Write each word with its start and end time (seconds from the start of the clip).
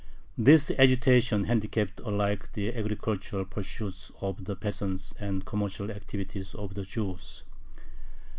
This 0.35 0.71
agitation 0.79 1.43
handicapped 1.43 1.99
alike 1.99 2.53
the 2.53 2.73
agricultural 2.73 3.45
pursuits 3.45 4.11
of 4.19 4.45
the 4.45 4.55
peasants 4.55 5.13
and 5.19 5.41
the 5.43 5.45
commercial 5.45 5.91
activities 5.91 6.55
of 6.55 6.73
the 6.73 6.81
Jews. 6.85 7.43